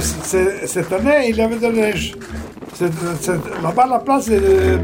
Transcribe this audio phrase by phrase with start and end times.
[0.00, 1.56] cette année, il avait
[2.74, 3.32] c'est-
[3.62, 4.78] Là-bas, la place, euh,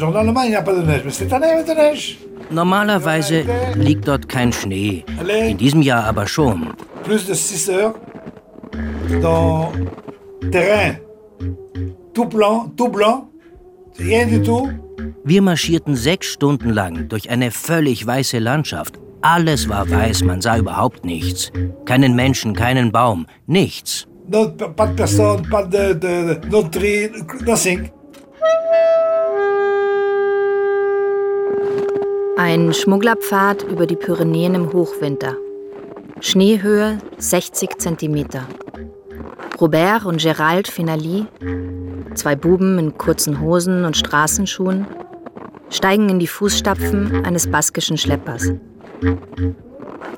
[0.00, 1.02] normalement, il n'y a pas de neige.
[1.04, 2.18] Mais cette année, il y avait de la neige.
[2.50, 3.44] Normalerweise
[3.76, 5.04] liegt dort kein Schnee.
[5.50, 6.74] In diesem Jahr aber schon.
[7.04, 7.94] Plus de 6 heures
[9.22, 9.72] dans
[10.52, 10.96] terrain.
[12.12, 13.28] Tout blanc, tout blanc.
[13.98, 14.68] Rien du tout.
[15.24, 18.98] Wir marschierten sechs Stunden lang durch eine völlig weiße Landschaft.
[19.24, 21.50] Alles war weiß, man sah überhaupt nichts.
[21.86, 24.06] Keinen Menschen, keinen Baum, nichts.
[26.70, 27.08] Tree,
[27.46, 27.90] nothing.
[32.36, 35.38] Ein Schmugglerpfad über die Pyrenäen im Hochwinter.
[36.20, 38.46] Schneehöhe 60 Zentimeter.
[39.58, 41.24] Robert und Gerald Finali,
[42.14, 44.86] zwei Buben in kurzen Hosen und Straßenschuhen,
[45.70, 48.52] steigen in die Fußstapfen eines baskischen Schleppers.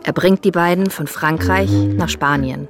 [0.05, 2.69] Er bringt die beiden von Frankreich nach Spanien.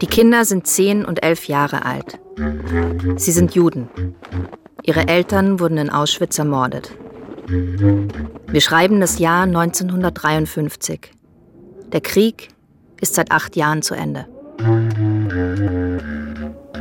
[0.00, 2.18] Die Kinder sind zehn und elf Jahre alt.
[3.16, 3.88] Sie sind Juden.
[4.84, 6.92] Ihre Eltern wurden in Auschwitz ermordet.
[7.46, 11.10] Wir schreiben das Jahr 1953.
[11.92, 12.48] Der Krieg
[13.00, 14.26] ist seit acht Jahren zu Ende.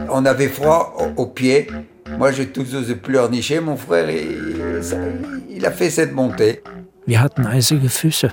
[0.09, 1.67] On avait froid au- aux pieds.
[2.17, 3.61] Moi, je n'osais plus pleurnicher.
[3.61, 4.81] Mon frère, il,
[5.49, 6.61] il a fait cette montée.
[7.05, 8.31] Wir hatten eisige Füße.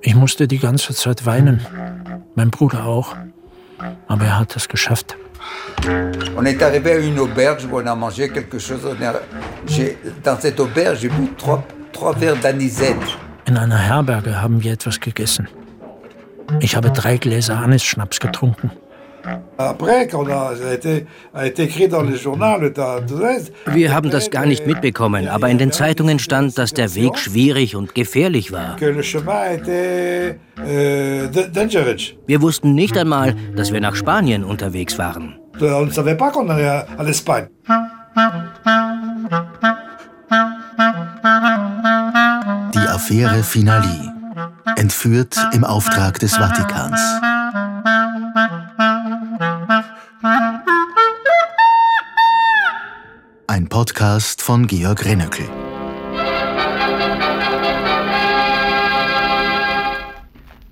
[0.00, 1.60] Ich musste die ganze Zeit weinen.
[2.34, 3.14] Mein Bruder auch.
[4.08, 5.16] Aber er hat es geschafft.
[6.36, 8.80] On est arrivé à une auberge où on a mangé quelque chose.
[10.22, 13.16] Dans cette auberge, j'ai bu trois, trois verres d'anisette.
[13.46, 15.48] In einer Herberge haben wir etwas gegessen.
[16.60, 18.70] Ich habe drei Gläser Anisschnaps getrunken.
[19.58, 23.00] Après, quand on a, ça a été, a été écrit dans les journaux, le temps
[23.00, 26.94] de l'Est, Wir haben das gar nicht mitbekommen, aber in den Zeitungen stand, dass der
[26.94, 28.76] Weg schwierig und gefährlich war.
[29.68, 30.38] euh.
[32.26, 35.38] Wir wussten nicht einmal, dass wir nach Spanien unterwegs waren.
[35.58, 35.70] Ne.
[42.74, 44.10] Die Affäre Finali.
[44.76, 47.00] Entführt im Auftrag des Vatikans.
[53.76, 55.44] Podcast von Georg Rennöckel.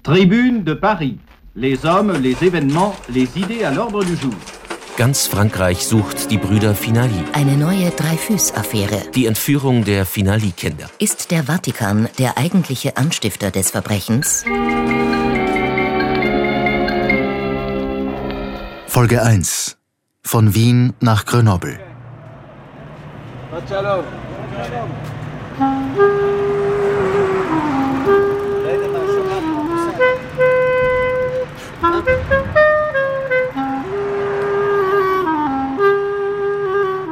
[0.03, 1.19] Tribune de Paris.
[1.55, 4.33] Les hommes, les événements, les idées à l'ordre du jour.
[4.97, 7.23] Ganz Frankreich sucht die Brüder Finali.
[7.35, 9.03] Eine neue Dreyfus-Affäre.
[9.15, 10.89] Die Entführung der Finali-Kinder.
[10.99, 14.45] Ist der Vatikan der eigentliche Anstifter des Verbrechens?
[18.87, 19.77] Folge 1.
[20.23, 21.79] Von Wien nach Grenoble.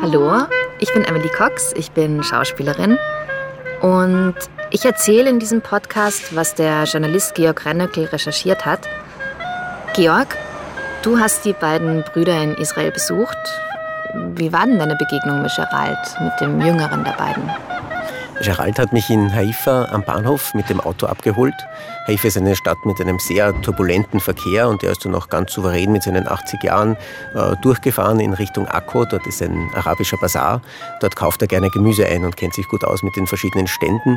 [0.03, 0.47] Hallo,
[0.81, 2.99] ich bin Emily Cox, ich bin Schauspielerin
[3.81, 4.35] und
[4.71, 8.89] ich erzähle in diesem Podcast, was der Journalist Georg Rennöckel recherchiert hat.
[9.95, 10.37] Georg,
[11.03, 13.39] du hast die beiden Brüder in Israel besucht.
[14.15, 17.51] Wie war denn deine Begegnung mit Gerald, mit dem jüngeren der beiden?
[18.43, 21.55] Gerald hat mich in Haifa am Bahnhof mit dem Auto abgeholt.
[22.09, 25.53] Haifa ist eine Stadt mit einem sehr turbulenten Verkehr und er ist dann auch ganz
[25.53, 26.97] souverän mit seinen 80 Jahren
[27.35, 29.05] äh, durchgefahren in Richtung Akko.
[29.05, 30.61] Dort ist ein arabischer Bazar.
[31.01, 34.17] Dort kauft er gerne Gemüse ein und kennt sich gut aus mit den verschiedenen Ständen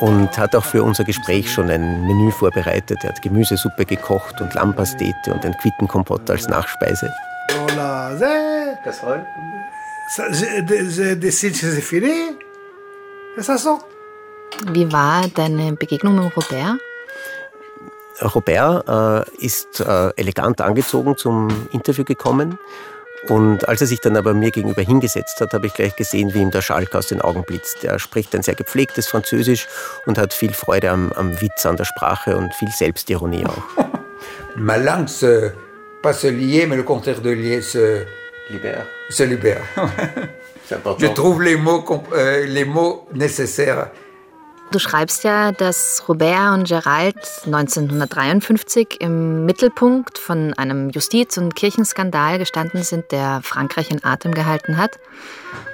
[0.00, 2.98] und hat auch für unser Gespräch schon ein Menü vorbereitet.
[3.02, 7.10] Er hat Gemüsesuppe gekocht und Lammpastete und ein Quittenkompott als Nachspeise.
[10.32, 12.36] Je- je décide que c'est fini.
[13.36, 13.80] Et ça sort.
[14.72, 16.76] Wie war deine Begegnung mit Robert?
[18.20, 22.58] Robert äh, ist äh, elegant angezogen zum Interview gekommen.
[23.28, 26.40] Und als er sich dann aber mir gegenüber hingesetzt hat, habe ich gleich gesehen, wie
[26.40, 27.84] ihm der Schalk aus den Augen blitzt.
[27.84, 29.66] Er spricht ein sehr gepflegtes Französisch
[30.06, 33.84] und hat viel Freude am, am Witz, an der Sprache und viel Selbstironie auch.
[34.56, 35.52] Ma langue se,
[36.02, 38.04] pas se lier, mais le contraire de lier se
[38.50, 38.86] libère.
[39.10, 39.62] Se libère.
[40.98, 43.90] Je trouve les mots, euh, les mots nécessaires.
[44.70, 47.16] Du schreibst ja, dass Robert und Gerald
[47.46, 54.76] 1953 im Mittelpunkt von einem Justiz- und Kirchenskandal gestanden sind, der Frankreich in Atem gehalten
[54.76, 54.98] hat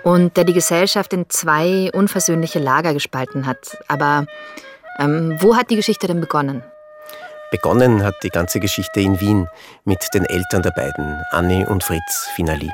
[0.04, 3.76] und der die Gesellschaft in zwei unversöhnliche Lager gespalten hat.
[3.88, 4.26] Aber
[5.00, 6.62] ähm, wo hat die Geschichte denn begonnen?
[7.54, 9.46] Begonnen hat die ganze Geschichte in Wien
[9.84, 12.68] mit den Eltern der beiden, Anni und Fritz Finali.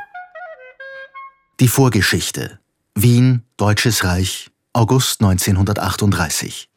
[1.60, 2.58] Die Vorgeschichte.
[2.94, 6.70] Wien, Deutsches Reich, August 1938.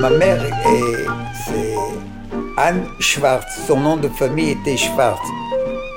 [0.00, 1.06] Ma mère, est,
[1.46, 1.76] c'est
[2.56, 3.66] Anne Schwartz.
[3.68, 5.22] Son nom de famille était Schwartz.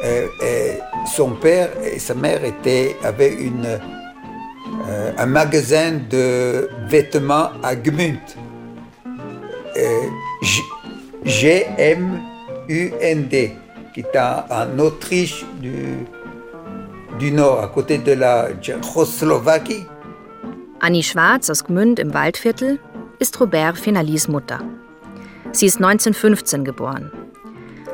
[0.05, 3.79] Euh, et son père et sa mère étaient, avaient une,
[4.89, 8.17] euh, un magasin de vêtements à Gmünd.
[9.77, 10.07] Euh,
[11.23, 12.31] G-M-U-N-D,
[13.93, 16.07] qui est en Autriche du,
[17.19, 19.85] du Nord, à côté de la Tchécoslovaquie.
[20.79, 22.79] Annie Schwarz aus Gmünd im Waldviertel
[23.19, 24.59] ist Robert Fenalis Mutter.
[25.51, 27.11] Sie ist 1915 geboren.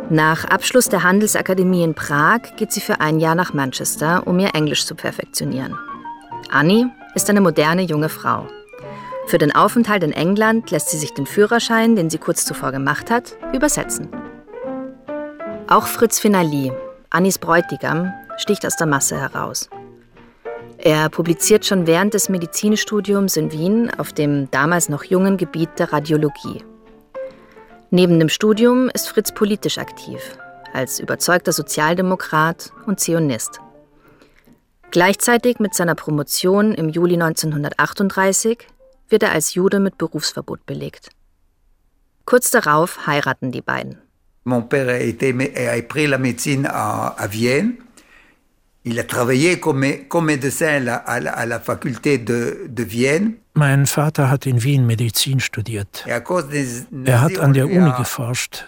[0.09, 4.53] Nach Abschluss der Handelsakademie in Prag geht sie für ein Jahr nach Manchester, um ihr
[4.53, 5.75] Englisch zu perfektionieren.
[6.49, 8.47] Annie ist eine moderne junge Frau.
[9.27, 13.09] Für den Aufenthalt in England lässt sie sich den Führerschein, den sie kurz zuvor gemacht
[13.09, 14.09] hat, übersetzen.
[15.67, 16.71] Auch Fritz Finali,
[17.09, 19.69] Annies Bräutigam, sticht aus der Masse heraus.
[20.77, 25.91] Er publiziert schon während des Medizinstudiums in Wien auf dem damals noch jungen Gebiet der
[25.91, 26.63] Radiologie.
[27.89, 30.19] Neben dem Studium ist Fritz politisch aktiv,
[30.73, 33.61] als überzeugter Sozialdemokrat und Zionist.
[34.95, 38.59] Gleichzeitig mit seiner Promotion im Juli 1938
[39.09, 41.09] wird er als Jude mit Berufsverbot belegt.
[42.23, 43.97] Kurz darauf heiraten die beiden.
[44.45, 47.73] Mon père a, été, a appris la médecine à, à Vienne.
[48.85, 53.33] Il a travaillé comme, comme médecin à la, à la faculté de, de Vienne.
[53.53, 56.05] Mein Vater hat in Wien Medizin studiert.
[56.07, 56.23] Er
[57.21, 58.63] hat an der Uni geforscht.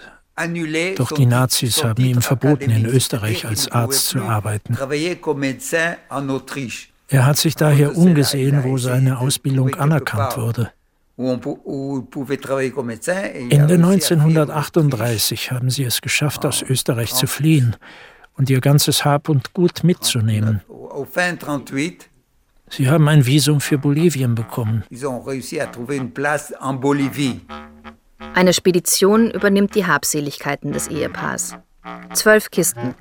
[0.95, 4.77] Doch die Nazis haben ihm verboten, in Österreich als Arzt zu arbeiten.
[7.09, 10.71] Er hat sich daher umgesehen, wo seine Ausbildung anerkannt wurde.
[11.17, 11.45] Ende
[13.75, 17.75] 1938 haben sie es geschafft, aus Österreich zu fliehen
[18.35, 20.61] und ihr ganzes Hab und Gut mitzunehmen.
[22.69, 24.83] Sie haben ein Visum für Bolivien bekommen.
[28.37, 31.55] Eine Spedition übernimmt die Habseligkeiten des Ehepaars.
[32.13, 32.93] Zwölf Kisten,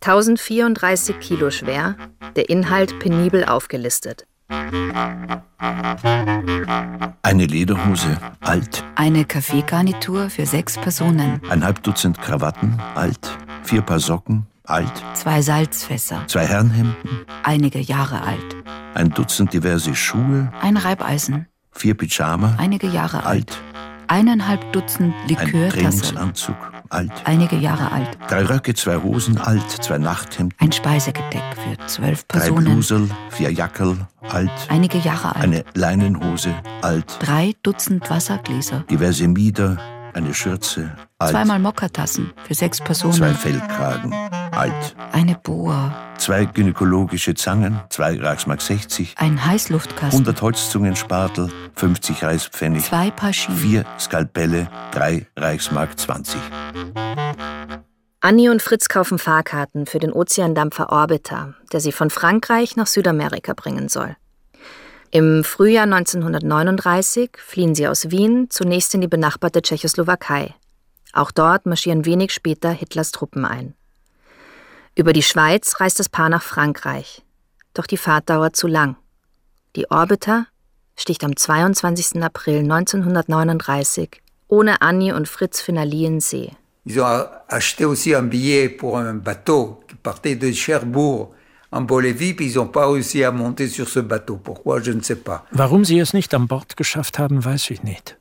[0.00, 1.94] 1034 Kilo schwer,
[2.34, 4.26] der Inhalt penibel aufgelistet.
[7.22, 8.82] Eine Lederhose, alt.
[8.96, 11.40] Eine Kaffeegarnitur für sechs Personen.
[11.48, 13.38] Ein halb Dutzend Krawatten, alt.
[13.62, 14.90] Vier Paar Socken, alt.
[15.14, 16.24] Zwei Salzfässer.
[16.26, 17.24] Zwei Herrenhemden.
[17.44, 18.56] Einige Jahre alt.
[18.94, 20.52] Ein Dutzend diverse Schuhe.
[20.60, 21.46] Ein Reibeisen.
[21.70, 22.56] Vier Pyjama.
[22.58, 23.52] Einige Jahre alt.
[23.52, 23.71] alt.
[24.12, 26.18] Eineinhalb Dutzend Likörtassen.
[26.18, 26.34] Ein
[26.90, 27.12] alt.
[27.24, 28.18] Einige Jahre alt.
[28.28, 29.70] Drei Röcke, zwei Hosen, alt.
[29.70, 30.54] Zwei Nachthemden.
[30.60, 32.62] Ein Speisegedeck für zwölf Personen.
[32.66, 33.96] Drei Blusel, vier Jackel,
[34.28, 34.50] alt.
[34.68, 35.44] Einige Jahre alt.
[35.44, 37.06] Eine Leinenhose, alt.
[37.20, 38.84] Drei Dutzend Wassergläser.
[38.90, 39.78] Diverse Mieder,
[40.12, 41.30] eine Schürze, alt.
[41.30, 43.14] Zweimal Mokatassen für sechs Personen.
[43.14, 44.14] Zwei Fellkragen,
[44.52, 44.96] alt.
[45.12, 45.94] Eine Boa.
[46.18, 49.14] Zwei gynäkologische Zangen, zwei Reichsmark 60.
[49.18, 50.20] Ein Heißluftkasten.
[50.20, 52.84] 100 Holzzungenspatel, 50 Reispfennig.
[52.84, 53.52] Zwei Paar Ski.
[53.52, 56.40] Vier Skalpelle, drei Reichsmark 20.
[58.20, 63.52] Annie und Fritz kaufen Fahrkarten für den Ozeandampfer Orbiter, der sie von Frankreich nach Südamerika
[63.54, 64.16] bringen soll.
[65.10, 70.54] Im Frühjahr 1939 fliehen sie aus Wien zunächst in die benachbarte Tschechoslowakei.
[71.12, 73.74] Auch dort marschieren wenig später Hitlers Truppen ein.
[74.94, 77.22] Über die Schweiz reist das Paar nach Frankreich.
[77.72, 78.96] Doch die Fahrt dauert zu lang.
[79.74, 80.46] Die Orbiter
[80.96, 82.22] sticht am 22.
[82.22, 86.50] April 1939 ohne Annie und Fritz Finali in See.
[86.84, 91.30] Ils ont acheté aussi un billet pour un bateau qui partait de Cherbourg
[91.70, 94.36] en Bolivie, puis ils n'ont pas réussi à monter sur ce bateau.
[94.36, 95.46] Pourquoi, je ne sais pas.
[95.52, 98.18] Warum sie es nicht an Bord geschafft haben, weiß ich nicht.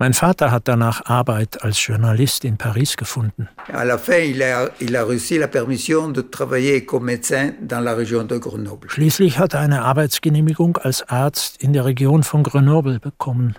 [0.00, 3.48] Mein Vater hat danach Arbeit als Journalist in Paris gefunden.
[3.72, 7.80] À la fin, il a, il a reçu la permission de travailler comme médecin dans
[7.80, 8.88] la région de Grenoble.
[8.88, 13.56] Schließlich hat er eine Arbeitsgenehmigung als Arzt in der Region von Grenoble bekommen.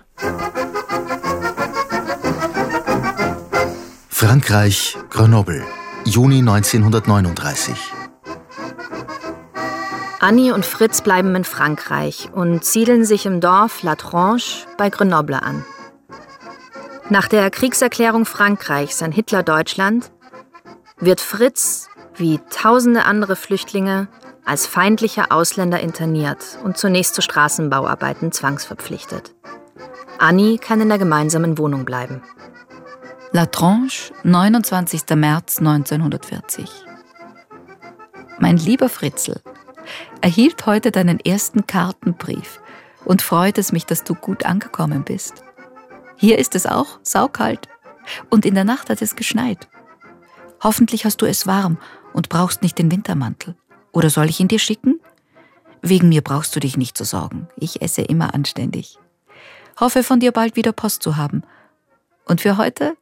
[4.08, 5.62] Frankreich, Grenoble,
[6.06, 7.76] Juni 1939.
[10.20, 15.42] Annie und Fritz bleiben in Frankreich und siedeln sich im Dorf La Tranche bei Grenoble
[15.42, 15.64] an.
[17.10, 20.12] Nach der Kriegserklärung Frankreichs an Hitler-Deutschland
[21.00, 24.06] wird Fritz, wie tausende andere Flüchtlinge,
[24.44, 29.34] als feindlicher Ausländer interniert und zunächst zu Straßenbauarbeiten zwangsverpflichtet.
[30.18, 32.22] Annie kann in der gemeinsamen Wohnung bleiben.
[33.32, 35.02] La Tranche, 29.
[35.16, 36.70] März 1940.
[38.38, 39.40] Mein lieber Fritzl,
[40.20, 42.60] erhielt heute deinen ersten Kartenbrief
[43.04, 45.42] und freut es mich, dass du gut angekommen bist.
[46.20, 47.66] Hier ist es auch saukalt
[48.28, 49.68] und in der Nacht hat es geschneit.
[50.62, 51.78] Hoffentlich hast du es warm
[52.12, 53.56] und brauchst nicht den Wintermantel.
[53.92, 55.00] Oder soll ich ihn dir schicken?
[55.80, 57.48] Wegen mir brauchst du dich nicht zu sorgen.
[57.56, 58.98] Ich esse immer anständig.
[59.80, 61.42] Hoffe von dir bald wieder Post zu haben.
[62.26, 62.96] Und für heute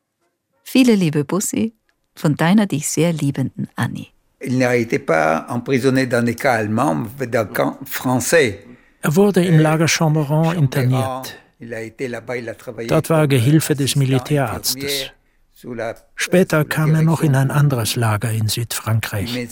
[0.63, 1.75] viele liebe Bussi
[2.15, 4.13] von deiner dich sehr liebenden Annie.
[4.41, 8.61] Il n'était pas emprisonné dans des camps allemands, mais dans des camps français.
[9.03, 11.37] Er wurde im Lager Chamberan interniert.
[11.61, 15.11] Dort war er Gehilfe des Militärarztes.
[16.15, 19.49] Später kam er noch in ein anderes Lager in Südfrankreich.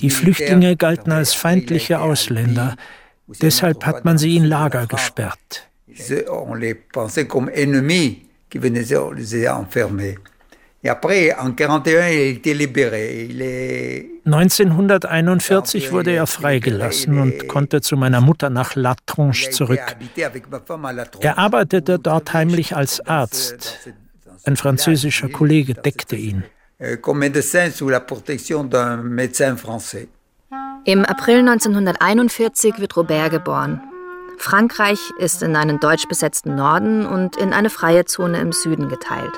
[0.00, 2.76] Die Flüchtlinge galten als feindliche Ausländer,
[3.40, 5.68] deshalb hat man sie in Lager gesperrt.
[14.24, 19.80] 1941 wurde er freigelassen und konnte zu meiner Mutter nach La Tronche zurück.
[21.20, 23.90] Er arbeitete dort heimlich als Arzt.
[24.44, 26.44] Ein französischer Kollege deckte ihn.
[30.84, 33.80] Im April 1941 wird Robert geboren.
[34.38, 39.32] Frankreich ist in einen deutsch besetzten Norden und in eine freie Zone im Süden geteilt.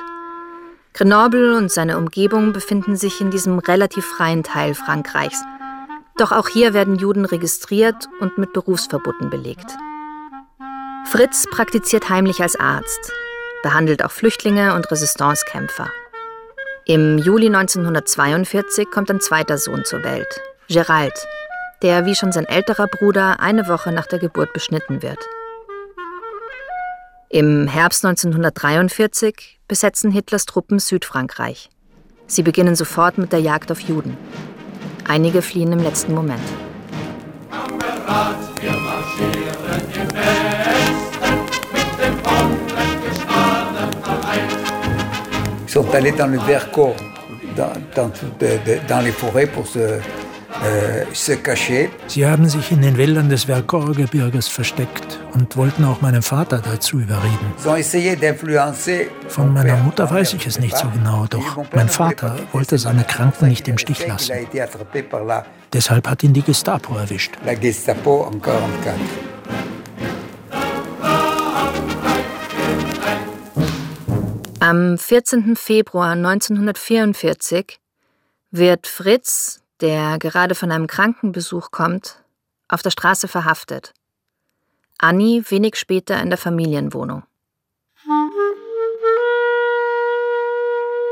[0.99, 5.41] Grenoble und seine Umgebung befinden sich in diesem relativ freien Teil Frankreichs.
[6.17, 9.77] Doch auch hier werden Juden registriert und mit Berufsverboten belegt.
[11.05, 13.13] Fritz praktiziert heimlich als Arzt,
[13.63, 15.89] behandelt auch Flüchtlinge und Resistancekämpfer.
[16.85, 21.13] Im Juli 1942 kommt ein zweiter Sohn zur Welt, Gerald,
[21.81, 25.19] der wie schon sein älterer Bruder eine Woche nach der Geburt beschnitten wird.
[27.31, 31.69] Im Herbst 1943 besetzen Hitlers Truppen Südfrankreich.
[32.25, 34.17] Sie beginnen sofort mit der Jagd auf Juden.
[35.07, 36.41] Einige fliehen im letzten Moment.
[45.67, 46.95] Ils sont allés dans le Vercors,
[47.55, 48.11] dans, dans,
[48.87, 49.67] dans les forêts pour
[52.07, 56.99] Sie haben sich in den Wäldern des Vercors-Gebirges versteckt und wollten auch meinen Vater dazu
[56.99, 57.53] überreden.
[59.27, 63.47] Von meiner Mutter weiß ich es nicht so genau, doch mein Vater wollte seine Kranken
[63.47, 64.33] nicht im Stich lassen.
[65.71, 67.37] Deshalb hat ihn die Gestapo erwischt.
[74.61, 75.55] Am 14.
[75.55, 77.79] Februar 1944
[78.51, 82.23] wird Fritz, der gerade von einem Krankenbesuch kommt,
[82.67, 83.93] auf der Straße verhaftet.
[84.97, 87.23] Annie wenig später in der Familienwohnung.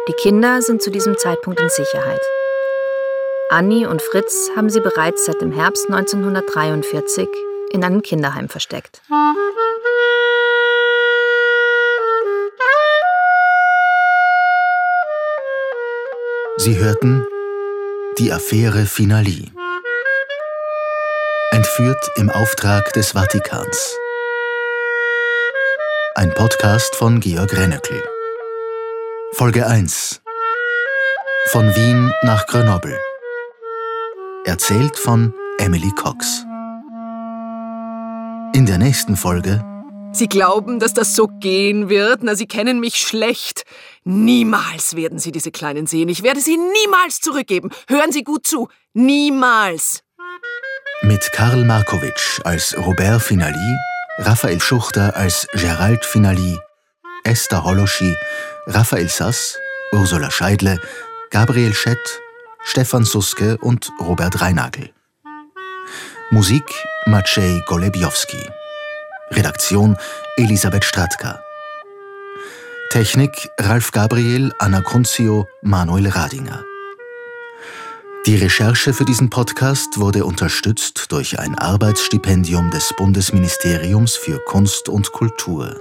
[0.08, 2.22] Die Kinder sind zu diesem Zeitpunkt in Sicherheit.
[3.50, 7.28] Annie und Fritz haben sie bereits seit dem Herbst 1943
[7.72, 9.02] in einem Kinderheim versteckt.
[16.58, 17.26] Sie hörten
[18.20, 19.52] die Affäre Finali.
[21.52, 23.96] Entführt im Auftrag des Vatikans.
[26.16, 28.04] Ein Podcast von Georg Renneckel.
[29.34, 30.22] Folge 1.
[31.50, 33.00] Von Wien nach Grenoble.
[34.46, 36.44] Erzählt von Emily Cox.
[38.54, 39.64] In der nächsten Folge
[40.18, 42.24] Sie glauben, dass das so gehen wird?
[42.24, 43.64] Na, Sie kennen mich schlecht.
[44.04, 46.10] Niemals werden Sie diese Kleinen sehen.
[46.10, 47.70] Ich werde sie niemals zurückgeben.
[47.88, 48.68] Hören Sie gut zu.
[48.94, 50.02] Niemals.
[51.04, 53.78] Mit Karl Markowitsch als Robert Finali,
[54.18, 56.58] Raphael Schuchter als Gerald Finali,
[57.24, 58.16] Esther Holoschi,
[58.66, 59.60] Raphael Sass,
[59.92, 60.82] Ursula Scheidle,
[61.30, 62.22] Gabriel Schett,
[62.64, 64.90] Stefan Suske und Robert Reinagel.
[66.32, 66.66] Musik
[67.06, 68.57] Maciej Golebiowski.
[69.32, 69.98] Redaktion
[70.38, 71.42] Elisabeth Stratka.
[72.92, 76.64] Technik Ralf Gabriel, Anna Kunzio, Manuel Radinger.
[78.26, 85.12] Die Recherche für diesen Podcast wurde unterstützt durch ein Arbeitsstipendium des Bundesministeriums für Kunst und
[85.12, 85.76] Kultur.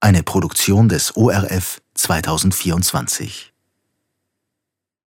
[0.00, 3.51] Eine Produktion des ORF 2024.